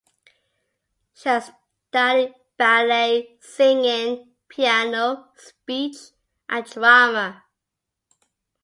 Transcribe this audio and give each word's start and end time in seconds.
She 1.13 1.29
has 1.29 1.51
studied 1.89 2.33
ballet, 2.57 3.37
singing, 3.39 4.33
piano, 4.49 5.31
speech 5.37 5.97
and 6.49 6.65
drama. 6.65 7.43